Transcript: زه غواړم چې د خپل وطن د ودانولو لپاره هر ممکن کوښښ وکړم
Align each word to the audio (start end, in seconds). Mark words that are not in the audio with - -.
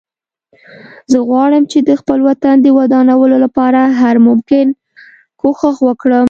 زه 1.11 1.17
غواړم 1.29 1.63
چې 1.71 1.79
د 1.87 1.89
خپل 2.01 2.19
وطن 2.29 2.55
د 2.61 2.67
ودانولو 2.77 3.35
لپاره 3.45 3.81
هر 4.01 4.15
ممکن 4.27 4.65
کوښښ 5.41 5.77
وکړم 5.87 6.19